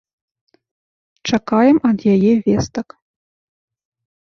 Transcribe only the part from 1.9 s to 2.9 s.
ад яе вестак.